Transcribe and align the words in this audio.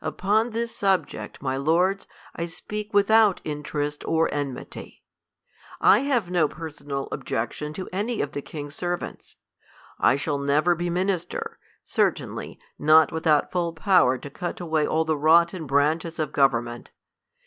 Upon 0.00 0.52
this 0.52 0.74
subject, 0.74 1.42
my 1.42 1.58
lords, 1.58 2.06
I 2.34 2.46
speak 2.46 2.94
without 2.94 3.42
interest 3.44 4.02
or 4.06 4.32
enmity. 4.32 5.04
I 5.78 5.98
have 5.98 6.30
no 6.30 6.48
personal 6.48 7.06
objection 7.12 7.74
to 7.74 7.90
any 7.92 8.22
of 8.22 8.32
the 8.32 8.40
king's 8.40 8.74
servants. 8.74 9.36
I 10.00 10.16
shall 10.16 10.38
never 10.38 10.74
be 10.74 10.88
minister; 10.88 11.58
certainly, 11.84 12.58
not 12.78 13.12
without 13.12 13.52
full 13.52 13.74
power 13.74 14.16
to 14.16 14.30
cut 14.30 14.58
away 14.58 14.86
all 14.86 15.04
the 15.04 15.18
rotten 15.18 15.66
branches 15.66 16.18
of 16.18 16.32
government. 16.32 16.90